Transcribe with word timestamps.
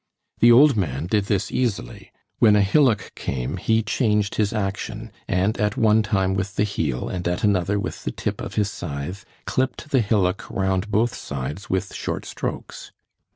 The 0.39 0.51
old 0.51 0.75
man 0.75 1.05
did 1.05 1.25
this 1.25 1.51
easily. 1.51 2.11
When 2.39 2.55
a 2.55 2.63
hillock 2.63 3.11
came 3.13 3.57
he 3.57 3.83
changed 3.83 4.33
his 4.33 4.51
action, 4.51 5.11
and 5.27 5.55
at 5.61 5.77
one 5.77 6.01
time 6.01 6.33
with 6.33 6.55
the 6.55 6.63
heel, 6.63 7.07
and 7.07 7.27
at 7.27 7.43
another 7.43 7.79
with 7.79 8.03
the 8.03 8.11
tip 8.11 8.41
of 8.41 8.55
his 8.55 8.71
scythe, 8.71 9.25
clipped 9.45 9.91
the 9.91 10.01
hillock 10.01 10.49
round 10.49 10.89
both 10.89 11.13
sides 11.13 11.69
with 11.69 11.93
short 11.93 12.25
strokes. 12.25 12.91